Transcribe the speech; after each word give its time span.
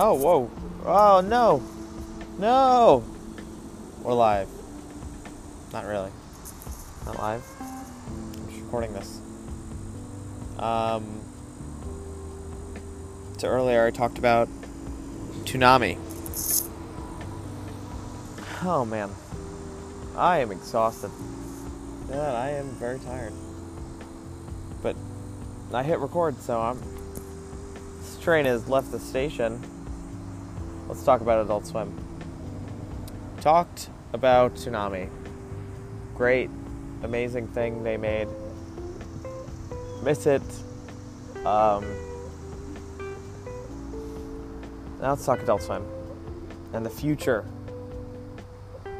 Oh, 0.00 0.14
whoa. 0.14 0.48
Oh, 0.84 1.20
no. 1.20 1.60
No. 2.38 3.04
We're 4.00 4.14
live. 4.14 4.48
Not 5.72 5.86
really. 5.86 6.12
Not 7.04 7.18
live. 7.18 7.44
I'm 7.58 8.48
just 8.48 8.62
recording 8.62 8.92
this. 8.92 9.20
Um, 10.60 11.20
so 13.38 13.48
earlier 13.48 13.86
I 13.86 13.90
talked 13.90 14.18
about 14.18 14.48
Toonami. 15.42 15.98
Oh 18.64 18.84
man. 18.84 19.10
I 20.16 20.38
am 20.38 20.52
exhausted. 20.52 21.10
Yeah, 22.08 22.34
I 22.34 22.50
am 22.50 22.66
very 22.76 23.00
tired. 23.00 23.32
But 24.80 24.94
I 25.72 25.82
hit 25.82 25.98
record, 25.98 26.40
so 26.40 26.60
I'm. 26.60 26.80
This 27.98 28.16
train 28.20 28.44
has 28.44 28.68
left 28.68 28.92
the 28.92 29.00
station. 29.00 29.60
Let's 30.88 31.04
talk 31.04 31.20
about 31.20 31.44
Adult 31.44 31.66
Swim. 31.66 31.94
Talked 33.42 33.90
about 34.14 34.54
Toonami. 34.54 35.10
Great, 36.14 36.48
amazing 37.02 37.46
thing 37.48 37.82
they 37.82 37.98
made. 37.98 38.26
Miss 40.02 40.26
it. 40.26 40.42
Um, 41.44 41.84
now 44.98 45.10
let's 45.10 45.26
talk 45.26 45.40
Adult 45.40 45.62
Swim. 45.62 45.84
And 46.72 46.86
the 46.86 46.90
future. 46.90 47.44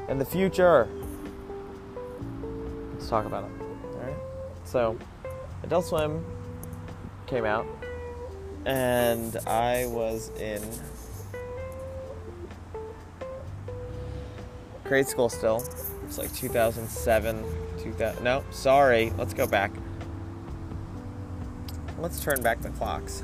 And 0.08 0.20
the 0.20 0.26
future. 0.26 0.88
Let's 2.92 3.08
talk 3.08 3.24
about 3.24 3.44
it. 3.44 3.50
Alright? 3.94 4.16
So, 4.64 4.98
Adult 5.62 5.86
Swim 5.86 6.24
came 7.26 7.46
out, 7.46 7.66
and 8.66 9.36
I 9.46 9.86
was 9.86 10.30
in 10.38 10.62
grade 14.88 15.06
school 15.06 15.28
still. 15.28 15.62
It's 16.04 16.18
like 16.18 16.34
2007, 16.34 17.44
2000. 17.82 18.24
No, 18.24 18.42
sorry. 18.50 19.12
Let's 19.18 19.34
go 19.34 19.46
back. 19.46 19.70
Let's 21.98 22.24
turn 22.24 22.42
back 22.42 22.62
the 22.62 22.70
clocks, 22.70 23.22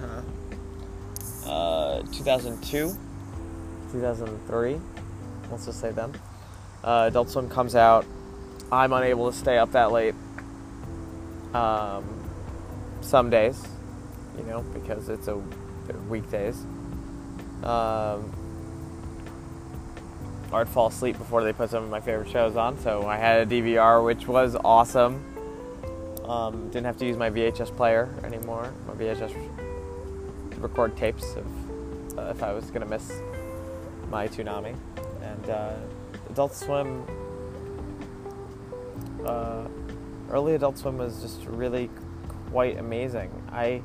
huh? 1.44 1.50
Uh, 1.50 2.02
2002, 2.12 2.94
2003. 3.92 4.80
Let's 5.50 5.66
just 5.66 5.80
say 5.80 5.90
them. 5.90 6.12
Uh, 6.82 7.06
Adult 7.08 7.30
Swim 7.30 7.48
comes 7.48 7.74
out. 7.74 8.04
I'm 8.70 8.92
unable 8.92 9.30
to 9.30 9.36
stay 9.36 9.56
up 9.56 9.72
that 9.72 9.90
late. 9.92 10.14
Um, 11.54 12.04
some 13.00 13.30
days, 13.30 13.66
you 14.36 14.44
know, 14.44 14.62
because 14.74 15.08
it's 15.08 15.28
a 15.28 15.36
weekdays. 16.08 16.56
Um, 17.62 18.32
I'd 20.54 20.68
fall 20.68 20.86
asleep 20.86 21.18
before 21.18 21.42
they 21.42 21.52
put 21.52 21.70
some 21.70 21.84
of 21.84 21.90
my 21.90 22.00
favorite 22.00 22.30
shows 22.30 22.56
on. 22.56 22.78
So 22.78 23.06
I 23.06 23.16
had 23.16 23.46
a 23.46 23.50
DVR, 23.50 24.04
which 24.04 24.28
was 24.28 24.56
awesome. 24.64 25.22
Um, 26.24 26.68
didn't 26.68 26.86
have 26.86 26.96
to 26.98 27.06
use 27.06 27.16
my 27.16 27.28
VHS 27.28 27.76
player 27.76 28.08
anymore. 28.24 28.72
My 28.86 28.94
VHS 28.94 29.34
record 30.58 30.96
tapes 30.96 31.34
of 31.34 32.18
uh, 32.18 32.22
if 32.30 32.42
I 32.42 32.52
was 32.52 32.70
gonna 32.70 32.86
miss 32.86 33.20
my 34.10 34.28
Toonami. 34.28 34.74
And 35.22 35.50
uh, 35.50 35.74
Adult 36.30 36.54
Swim, 36.54 37.04
uh, 39.26 39.64
early 40.30 40.54
Adult 40.54 40.78
Swim 40.78 40.98
was 40.98 41.20
just 41.20 41.44
really 41.46 41.90
quite 42.50 42.78
amazing. 42.78 43.30
I 43.50 43.82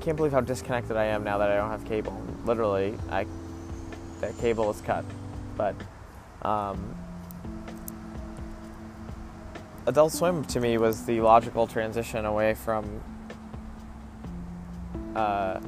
can't 0.00 0.16
believe 0.16 0.32
how 0.32 0.40
disconnected 0.40 0.96
I 0.96 1.04
am 1.04 1.22
now 1.22 1.38
that 1.38 1.50
I 1.50 1.56
don't 1.56 1.70
have 1.70 1.84
cable. 1.84 2.20
Literally, 2.46 2.94
I 3.10 3.26
that 4.20 4.36
cable 4.38 4.70
is 4.70 4.80
cut. 4.80 5.04
But 5.56 5.74
um, 6.42 6.94
Adult 9.86 10.12
Swim 10.12 10.44
to 10.44 10.60
me 10.60 10.78
was 10.78 11.04
the 11.04 11.20
logical 11.20 11.66
transition 11.66 12.24
away 12.24 12.54
from. 12.54 13.00
Uh, 15.14 15.60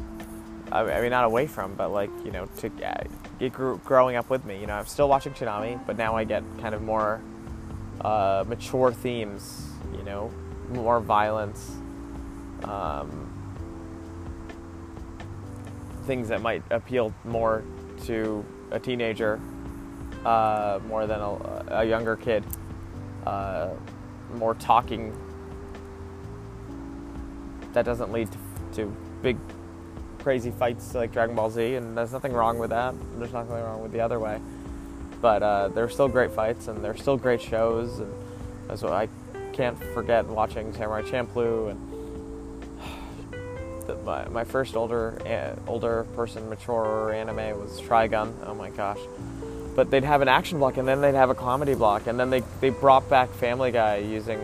I 0.71 1.01
mean, 1.03 1.11
not 1.11 1.25
away 1.25 1.47
from, 1.47 1.75
but 1.75 1.91
like 1.91 2.11
you 2.25 2.31
know, 2.31 2.47
to 2.59 2.71
uh, 2.87 3.05
get 3.39 3.53
growing 3.53 4.17
up 4.17 4.31
with 4.31 4.45
me. 4.45 4.61
You 4.61 4.67
know, 4.67 4.75
I'm 4.75 4.87
still 4.87 5.09
watching 5.09 5.33
Toonami, 5.35 5.85
but 5.87 5.99
now 5.99 6.17
I 6.17 6.25
get 6.25 6.43
kind 6.61 6.75
of 6.75 6.83
more 6.83 7.21
uh, 8.01 8.45
mature 8.47 8.93
themes. 8.93 9.69
You 9.93 10.03
know, 10.05 10.31
more 10.71 11.01
violence, 11.01 11.77
um, 12.65 13.29
things 16.05 16.29
that 16.29 16.41
might 16.41 16.63
appeal 16.71 17.13
more 17.25 17.63
to 18.03 18.45
a 18.71 18.79
teenager 18.79 19.41
uh, 20.25 20.81
more 20.87 21.07
than 21.07 21.21
a, 21.21 21.65
a 21.69 21.85
younger 21.85 22.17
kid. 22.17 22.45
Uh, 23.27 23.71
more 24.35 24.55
talking 24.55 25.15
that 27.73 27.85
doesn't 27.85 28.13
lead 28.13 28.29
to, 28.31 28.39
to, 28.75 28.97
big 29.23 29.37
crazy 30.19 30.51
fights 30.51 30.95
like 30.95 31.13
Dragon 31.13 31.35
Ball 31.37 31.51
Z, 31.51 31.77
and 31.77 31.97
there's 31.97 32.13
nothing 32.13 32.33
wrong 32.33 32.59
with 32.59 32.71
that. 32.71 32.95
There's 33.19 33.33
nothing 33.33 33.55
wrong 33.55 33.83
with 33.83 33.93
the 33.93 34.01
other 34.01 34.19
way. 34.19 34.41
But 35.21 35.43
uh, 35.43 35.69
they're 35.69 35.89
still 35.89 36.09
great 36.09 36.33
fights, 36.33 36.69
and 36.69 36.83
they're 36.83 36.97
still 36.97 37.17
great 37.17 37.41
shows, 37.41 38.01
and 38.01 38.13
that's 38.67 38.83
what 38.83 38.93
I 38.93 39.09
can't 39.53 39.79
forget 39.95 40.27
watching 40.27 40.73
Samurai 40.73 41.03
Champloo 41.03 41.71
and 41.71 41.92
my, 44.05 44.29
my 44.29 44.45
first 44.45 44.77
older 44.77 45.19
uh, 45.27 45.71
older 45.71 46.05
person 46.15 46.49
mature 46.49 47.13
anime 47.13 47.59
was 47.59 47.81
Trigun. 47.81 48.33
Oh 48.47 48.55
my 48.55 48.71
gosh. 48.71 49.01
But 49.75 49.91
they'd 49.91 50.05
have 50.05 50.21
an 50.21 50.29
action 50.29 50.59
block 50.59 50.77
and 50.77 50.87
then 50.87 51.01
they'd 51.01 51.15
have 51.15 51.31
a 51.31 51.35
comedy 51.35 51.75
block 51.75 52.07
and 52.07 52.19
then 52.21 52.31
they, 52.31 52.43
they 52.61 52.71
brought 52.71 53.09
back 53.09 53.31
Family 53.31 53.71
Guy 53.71 53.97
using 53.97 54.39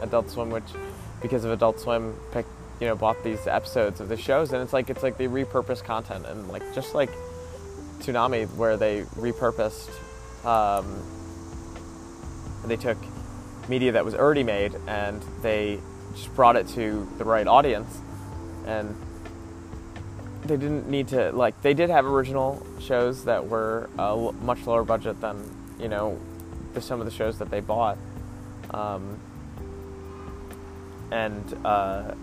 Adult 0.00 0.30
Swim, 0.30 0.50
which 0.50 0.64
because 1.20 1.44
of 1.44 1.50
Adult 1.50 1.80
Swim 1.80 2.16
picked 2.32 2.48
you 2.80 2.86
know 2.86 2.94
bought 2.94 3.22
these 3.24 3.46
episodes 3.46 4.00
of 4.00 4.08
the 4.08 4.16
shows 4.16 4.52
and 4.52 4.62
it's 4.62 4.72
like 4.72 4.88
it's 4.88 5.02
like 5.02 5.18
they 5.18 5.26
repurpose 5.26 5.82
content 5.82 6.26
and 6.26 6.48
like 6.48 6.62
just 6.74 6.94
like 6.94 7.10
Toonami 8.00 8.48
where 8.54 8.76
they 8.76 9.02
repurposed 9.16 9.90
um, 10.44 11.02
they 12.66 12.76
took 12.76 12.98
media 13.68 13.92
that 13.92 14.04
was 14.04 14.14
already 14.14 14.44
made 14.44 14.74
and 14.86 15.22
they 15.42 15.80
just 16.14 16.34
brought 16.34 16.56
it 16.56 16.66
to 16.68 17.08
the 17.18 17.24
right 17.24 17.46
audience 17.46 18.00
and 18.68 18.94
they 20.44 20.56
didn't 20.56 20.88
need 20.88 21.08
to 21.08 21.32
like 21.32 21.60
they 21.62 21.74
did 21.74 21.90
have 21.90 22.06
original 22.06 22.64
shows 22.80 23.24
that 23.24 23.48
were 23.48 23.90
uh, 23.98 24.32
much 24.42 24.66
lower 24.66 24.84
budget 24.84 25.20
than 25.20 25.42
you 25.80 25.88
know 25.88 26.18
the, 26.74 26.80
some 26.80 27.00
of 27.00 27.06
the 27.06 27.12
shows 27.12 27.38
that 27.38 27.50
they 27.50 27.60
bought. 27.60 27.98
Um, 28.70 29.18
and 31.10 31.56
uh, 31.64 32.14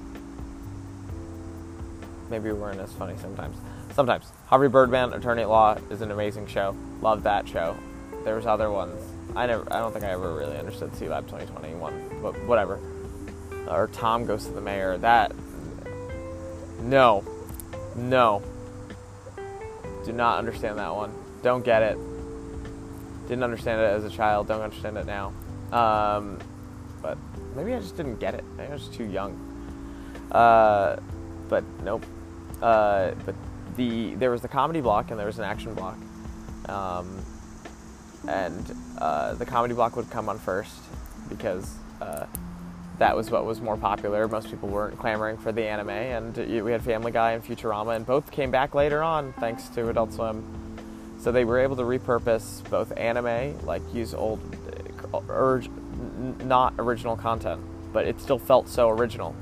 maybe 2.29 2.51
we 2.51 2.57
weren't 2.57 2.79
as 2.79 2.91
funny 2.93 3.15
sometimes. 3.17 3.57
Sometimes. 3.93 4.31
Harvey 4.47 4.67
Birdman 4.67 5.13
Attorney 5.13 5.41
at 5.41 5.49
Law 5.49 5.77
is 5.89 6.01
an 6.01 6.11
amazing 6.11 6.45
show. 6.47 6.75
Love 7.01 7.23
that 7.23 7.47
show. 7.47 7.75
There's 8.23 8.45
other 8.45 8.69
ones. 8.69 9.01
I 9.35 9.47
never 9.47 9.65
I 9.73 9.79
don't 9.79 9.91
think 9.91 10.05
I 10.05 10.09
ever 10.09 10.33
really 10.33 10.57
understood 10.57 10.91
Sealab 10.91 11.23
2021 11.23 12.19
but 12.21 12.39
whatever. 12.45 12.79
Or 13.67 13.87
Tom 13.87 14.25
Goes 14.25 14.45
to 14.45 14.51
the 14.51 14.61
Mayor. 14.61 14.97
That 14.97 15.31
no. 16.85 17.23
No. 17.95 18.41
Do 20.05 20.13
not 20.13 20.39
understand 20.39 20.77
that 20.79 20.93
one. 20.93 21.13
Don't 21.41 21.63
get 21.65 21.81
it. 21.81 21.97
Didn't 23.27 23.43
understand 23.43 23.81
it 23.81 23.85
as 23.85 24.03
a 24.05 24.09
child. 24.09 24.47
Don't 24.47 24.61
understand 24.61 24.97
it 24.97 25.05
now. 25.05 25.33
Um, 25.71 26.39
but 27.01 27.17
maybe 27.55 27.73
I 27.73 27.79
just 27.79 27.97
didn't 27.97 28.17
get 28.17 28.35
it. 28.35 28.43
Maybe 28.57 28.69
I 28.69 28.73
was 28.73 28.87
too 28.87 29.05
young. 29.05 29.33
Uh, 30.31 30.97
but 31.49 31.63
nope. 31.83 32.05
Uh, 32.61 33.11
but 33.25 33.35
the 33.75 34.15
there 34.15 34.31
was 34.31 34.41
the 34.41 34.47
comedy 34.47 34.81
block 34.81 35.11
and 35.11 35.19
there 35.19 35.27
was 35.27 35.39
an 35.39 35.45
action 35.45 35.73
block. 35.73 35.97
Um, 36.69 37.23
and 38.27 38.75
uh, 38.97 39.33
the 39.35 39.45
comedy 39.45 39.73
block 39.73 39.95
would 39.95 40.09
come 40.09 40.29
on 40.29 40.39
first 40.39 40.77
because 41.29 41.75
uh, 42.01 42.25
that 42.99 43.15
was 43.15 43.29
what 43.29 43.45
was 43.45 43.61
more 43.61 43.77
popular. 43.77 44.27
Most 44.27 44.49
people 44.49 44.69
weren't 44.69 44.97
clamoring 44.97 45.37
for 45.37 45.51
the 45.51 45.63
anime, 45.63 45.89
and 45.89 46.37
we 46.63 46.71
had 46.71 46.81
Family 46.81 47.11
Guy 47.11 47.31
and 47.31 47.43
Futurama, 47.43 47.95
and 47.95 48.05
both 48.05 48.31
came 48.31 48.51
back 48.51 48.73
later 48.73 49.03
on 49.03 49.33
thanks 49.33 49.67
to 49.69 49.89
Adult 49.89 50.13
Swim. 50.13 50.43
So 51.19 51.31
they 51.31 51.45
were 51.45 51.59
able 51.59 51.75
to 51.75 51.83
repurpose 51.83 52.67
both 52.69 52.95
anime, 52.97 53.59
like 53.65 53.81
use 53.93 54.13
old, 54.13 54.39
urge, 55.29 55.69
not 56.43 56.73
original 56.77 57.15
content, 57.15 57.61
but 57.91 58.05
it 58.05 58.21
still 58.21 58.39
felt 58.39 58.69
so 58.69 58.89
original. 58.89 59.35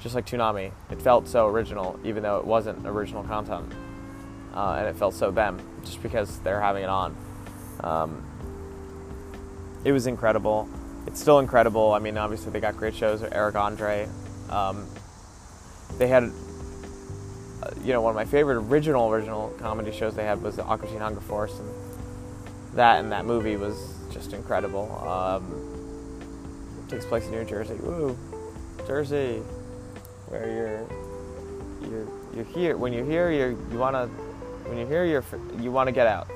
Just 0.00 0.14
like 0.14 0.26
Toonami, 0.26 0.72
it 0.90 1.00
felt 1.00 1.26
so 1.26 1.46
original, 1.46 1.98
even 2.04 2.22
though 2.22 2.38
it 2.38 2.44
wasn't 2.44 2.86
original 2.86 3.22
content, 3.22 3.72
uh, 4.54 4.76
and 4.78 4.88
it 4.88 4.96
felt 4.96 5.14
so 5.14 5.30
them, 5.30 5.58
just 5.84 6.02
because 6.02 6.40
they're 6.40 6.60
having 6.60 6.82
it 6.82 6.88
on. 6.88 7.16
Um, 7.80 8.22
it 9.84 9.92
was 9.92 10.06
incredible 10.06 10.68
it's 11.06 11.20
still 11.20 11.38
incredible. 11.38 11.92
I 11.92 11.98
mean, 11.98 12.18
obviously 12.18 12.52
they 12.52 12.60
got 12.60 12.76
great 12.76 12.94
shows. 12.94 13.22
Eric 13.22 13.54
Andre, 13.54 14.08
um, 14.50 14.86
they 15.98 16.08
had 16.08 16.30
uh, 17.62 17.70
you 17.82 17.92
know, 17.92 18.00
one 18.02 18.10
of 18.10 18.16
my 18.16 18.24
favorite 18.24 18.58
original 18.58 19.08
original 19.10 19.48
comedy 19.58 19.90
shows 19.90 20.14
they 20.14 20.24
had 20.24 20.42
was 20.42 20.56
the 20.56 20.64
Aqua 20.64 20.88
Teen 20.88 20.98
Hunger 20.98 21.20
Force, 21.20 21.58
and 21.58 21.68
that 22.74 23.00
and 23.00 23.10
that 23.12 23.24
movie 23.24 23.56
was 23.56 23.94
just 24.12 24.32
incredible. 24.32 24.90
Um, 25.06 26.86
takes 26.88 27.04
place 27.04 27.24
in 27.26 27.32
New 27.32 27.44
Jersey. 27.44 27.74
Woo, 27.74 28.16
Jersey, 28.86 29.42
where 30.28 30.46
you're 30.46 31.90
you're 31.90 32.08
you're 32.34 32.44
here. 32.44 32.76
When 32.76 32.92
you're 32.92 33.06
here, 33.06 33.30
you 33.30 33.58
you 33.72 33.78
wanna 33.78 34.06
when 34.66 34.78
you're 34.78 34.88
here, 34.88 35.04
you're 35.04 35.24
you 35.60 35.72
want 35.72 35.88
to 35.88 35.92
get 35.92 36.06
out. 36.06 36.28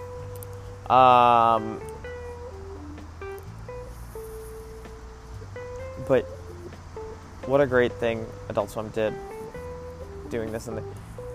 Um, 0.91 1.81
but 6.11 6.25
what 7.47 7.61
a 7.61 7.67
great 7.69 7.93
thing 7.93 8.27
Adult 8.49 8.69
Swim 8.69 8.89
did 8.89 9.15
doing 10.29 10.51
this, 10.51 10.67
and 10.67 10.79
they, 10.79 10.83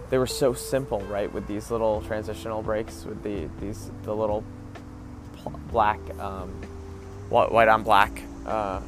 they 0.09 0.17
were 0.17 0.27
so 0.27 0.53
simple, 0.53 0.99
right? 1.03 1.31
With 1.31 1.47
these 1.47 1.71
little 1.71 2.01
transitional 2.01 2.61
breaks, 2.61 3.05
with 3.05 3.23
the 3.23 3.47
these 3.61 3.89
the 4.03 4.13
little 4.13 4.43
black 5.71 6.01
um, 6.19 6.49
white 7.29 7.69
on 7.69 7.83
black 7.83 8.21
uh, 8.45 8.81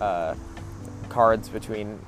uh, 0.00 0.34
cards 1.10 1.50
between 1.50 2.00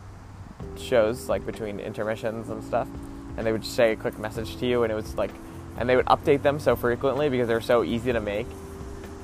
shows, 0.79 1.29
like 1.29 1.45
between 1.45 1.79
intermissions 1.79 2.49
and 2.49 2.65
stuff, 2.65 2.89
and 3.37 3.47
they 3.47 3.53
would 3.53 3.67
say 3.67 3.93
a 3.93 3.97
quick 3.97 4.19
message 4.19 4.57
to 4.57 4.67
you, 4.67 4.85
and 4.85 4.91
it 4.91 4.97
was 4.97 5.17
like, 5.17 5.33
and 5.77 5.87
they 5.87 5.97
would 5.97 6.07
update 6.07 6.41
them 6.41 6.59
so 6.61 6.77
frequently 6.77 7.29
because 7.29 7.47
they're 7.47 7.61
so 7.61 7.85
easy 7.85 8.11
to 8.11 8.23
make, 8.23 8.47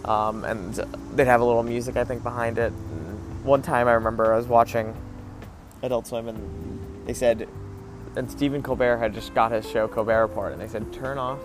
um, 0.05 0.45
and 0.45 0.75
they'd 1.15 1.27
have 1.27 1.41
a 1.41 1.45
little 1.45 1.63
music 1.63 1.97
I 1.97 2.05
think 2.05 2.23
behind 2.23 2.59
it. 2.59 2.73
And 2.73 3.45
one 3.45 3.63
time 3.63 3.89
I 3.89 3.93
remember 3.93 4.33
I 4.33 4.37
was 4.37 4.47
watching 4.47 4.95
Adult 5.83 6.07
Swim, 6.07 6.29
and 6.29 7.07
they 7.07 7.15
said, 7.15 7.49
and 8.15 8.31
Stephen 8.31 8.63
Colbert 8.63 8.99
had 8.99 9.15
just 9.15 9.35
got 9.35 9.53
his 9.53 9.69
show 9.69 9.89
Colbert 9.89 10.23
Report, 10.23 10.53
and 10.53 10.61
they 10.61 10.69
said 10.69 10.93
turn 10.93 11.19
off 11.19 11.39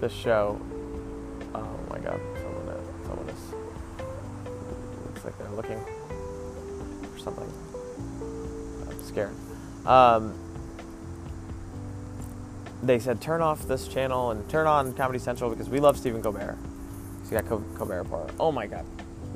the 0.00 0.08
show. 0.08 0.60
Oh 1.54 1.78
my 1.90 1.98
god 1.98 2.20
someone 2.36 2.68
is, 2.76 3.06
someone 3.06 3.28
is 3.28 3.54
looks 5.06 5.24
like 5.24 5.38
they're 5.38 5.50
looking 5.50 5.80
for 7.12 7.18
something. 7.18 7.52
I'm 8.88 9.02
scared. 9.02 9.34
Um, 9.86 10.34
they 12.82 12.98
said 12.98 13.20
turn 13.20 13.40
off 13.40 13.62
this 13.62 13.88
channel 13.88 14.30
and 14.30 14.48
turn 14.48 14.66
on 14.66 14.92
Comedy 14.94 15.18
Central 15.18 15.50
because 15.50 15.68
we 15.68 15.80
love 15.80 15.96
Stephen 15.96 16.22
Colbert. 16.22 16.56
You 17.24 17.30
got 17.30 17.48
Col- 17.48 17.64
Colbert 17.74 18.02
Report. 18.02 18.30
Oh 18.38 18.52
my 18.52 18.66
god, 18.66 18.84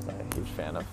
I'm 0.08 0.20
a 0.20 0.34
huge 0.34 0.48
fan 0.48 0.76
of 0.76 0.86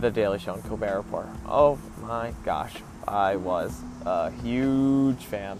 The 0.00 0.10
Daily 0.10 0.38
Show 0.38 0.54
and 0.54 0.64
Colbert 0.64 0.96
Report. 0.96 1.26
Oh 1.46 1.78
my 2.02 2.32
gosh, 2.44 2.74
I 3.06 3.36
was 3.36 3.80
a 4.04 4.30
huge 4.30 5.24
fan. 5.24 5.58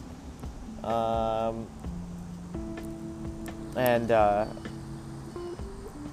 Um, 0.82 1.66
and 3.76 4.10
uh, 4.10 4.46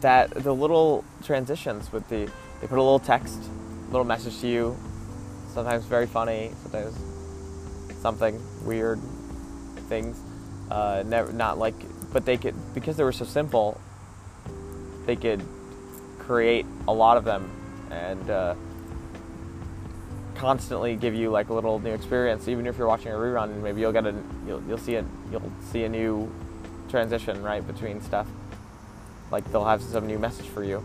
that 0.02 0.30
the 0.32 0.54
little 0.54 1.04
transitions 1.24 1.92
with 1.92 2.08
the 2.10 2.30
they 2.62 2.68
put 2.68 2.78
a 2.78 2.84
little 2.84 3.00
text, 3.00 3.40
little 3.92 4.04
message 4.04 4.40
to 4.42 4.48
you, 4.48 4.78
sometimes 5.54 5.86
very 5.86 6.08
funny, 6.08 6.52
sometimes 6.64 6.96
something 8.02 8.40
weird 8.64 9.00
things. 9.88 10.20
Uh, 10.70 11.04
never 11.06 11.32
not 11.32 11.58
like, 11.58 11.76
but 12.12 12.26
they 12.26 12.38
could 12.38 12.56
because 12.74 12.98
they 12.98 13.04
were 13.04 13.12
so 13.12 13.26
simple. 13.26 13.80
They 15.06 15.16
could 15.16 15.42
create 16.20 16.66
a 16.88 16.94
lot 16.94 17.18
of 17.18 17.24
them 17.24 17.50
and 17.90 18.30
uh, 18.30 18.56
constantly 20.36 20.96
give 20.96 21.16
you 21.16 21.30
like 21.30 21.50
a 21.50 21.54
little 21.54 21.80
new 21.80 21.94
experience. 21.94 22.48
Even 22.48 22.68
if 22.68 22.78
you're 22.78 22.88
watching 22.88 23.12
a 23.12 23.16
rerun, 23.16 23.62
maybe 23.62 23.82
you'll 23.82 23.94
get 23.94 24.06
a 24.06 24.14
you'll, 24.46 24.62
you'll 24.68 24.78
see 24.78 24.96
a 24.96 25.06
you'll 25.32 25.52
see 25.72 25.84
a 25.84 25.90
new 25.90 26.30
transition 26.90 27.42
right 27.42 27.66
between 27.66 28.02
stuff 28.02 28.28
like 29.32 29.50
they'll 29.52 29.66
have 29.66 29.82
some 29.82 30.08
new 30.08 30.20
message 30.20 30.48
for 30.48 30.64
you, 30.64 30.80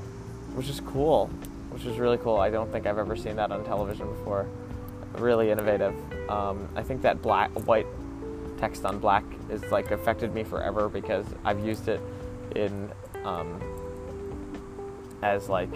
which 0.54 0.68
is 0.68 0.80
cool, 0.80 1.28
which 1.70 1.84
is 1.84 1.98
really 1.98 2.18
cool. 2.18 2.36
I 2.36 2.50
don't 2.50 2.70
think 2.72 2.86
I've 2.86 2.98
ever 2.98 3.16
seen 3.16 3.36
that 3.36 3.52
on 3.52 3.64
television 3.64 4.08
before. 4.08 4.48
Really 5.18 5.50
innovative. 5.50 5.94
Um, 6.30 6.68
I 6.74 6.82
think 6.82 7.02
that 7.02 7.22
black, 7.22 7.50
white 7.66 7.86
text 8.62 8.84
on 8.84 8.96
black 9.00 9.24
is 9.50 9.60
like 9.72 9.90
affected 9.90 10.32
me 10.32 10.44
forever 10.44 10.88
because 10.88 11.26
I've 11.44 11.58
used 11.66 11.88
it 11.88 12.00
in 12.54 12.92
um, 13.24 13.60
as 15.20 15.48
like 15.48 15.68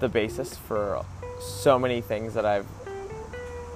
the 0.00 0.10
basis 0.10 0.54
for 0.54 1.02
so 1.40 1.78
many 1.78 2.02
things 2.02 2.34
that 2.34 2.44
I've 2.44 2.66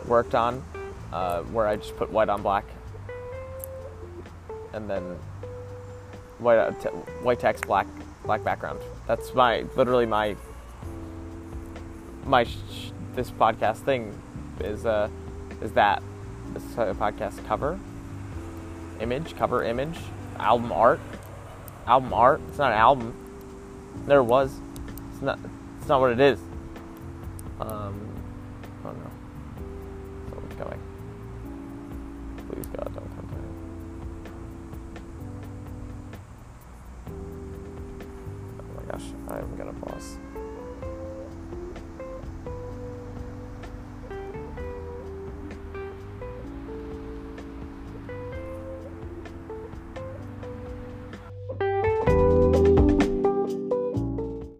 worked 0.06 0.34
on, 0.34 0.62
uh, 1.10 1.40
where 1.44 1.66
I 1.66 1.76
just 1.76 1.96
put 1.96 2.10
white 2.10 2.28
on 2.28 2.42
black 2.42 2.66
and 4.74 4.90
then 4.90 5.02
white 6.38 6.58
uh, 6.58 6.72
t- 6.72 6.90
white 7.24 7.40
text, 7.40 7.66
black 7.66 7.86
black 8.24 8.44
background. 8.44 8.80
That's 9.06 9.32
my 9.32 9.64
literally 9.76 10.04
my 10.04 10.36
my 12.26 12.44
sh- 12.44 12.92
this 13.14 13.30
podcast 13.30 13.78
thing 13.78 14.12
is 14.60 14.84
uh 14.84 15.08
is 15.62 15.72
that 15.72 16.02
podcast 16.94 17.46
cover 17.46 17.78
image 19.00 19.36
cover 19.36 19.64
image 19.64 19.98
album 20.38 20.72
art 20.72 21.00
album 21.88 22.12
art. 22.12 22.40
It's 22.48 22.58
not 22.58 22.72
an 22.72 22.78
album. 22.78 23.14
There 24.06 24.22
was. 24.22 24.60
It's 25.12 25.22
not. 25.22 25.38
It's 25.78 25.88
not 25.88 26.00
what 26.00 26.12
it 26.12 26.20
is. 26.20 26.38
Um. 27.60 28.08
Oh 28.84 28.92
no. 28.92 29.10
Someone's 30.28 30.54
coming. 30.54 30.80
Please 32.50 32.66
God, 32.66 32.92
don't 32.94 33.10
come 33.16 33.26
me. 33.32 33.42
Oh 38.60 38.64
my 38.76 38.92
gosh, 38.92 39.06
I'm 39.28 39.56
gonna 39.56 39.72
pause. 39.72 40.18